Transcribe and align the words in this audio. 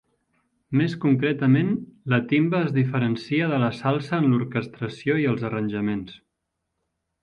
Més 0.79 0.95
concretament, 1.03 1.69
la 2.15 2.21
timba 2.33 2.63
es 2.69 2.73
diferencia 2.79 3.53
de 3.55 3.63
la 3.67 3.71
salsa 3.83 4.21
en 4.25 4.29
l'orquestració 4.33 5.23
i 5.27 5.33
els 5.35 5.49
arranjaments. 5.53 6.23